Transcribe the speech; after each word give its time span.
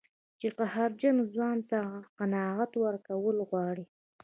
چې 0.39 0.47
قهرجن 0.57 1.17
ځوان 1.33 1.57
ته 1.69 1.79
قناعت 2.17 2.71
ورکول 2.85 3.37
غواړي. 3.49 3.85